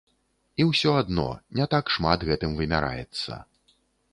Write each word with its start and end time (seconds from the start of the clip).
І 0.63 0.65
ўсё 0.69 0.93
адно, 1.01 1.25
не 1.59 1.67
так 1.73 1.93
шмат 1.99 2.25
гэтым 2.31 2.57
вымяраецца. 2.63 3.39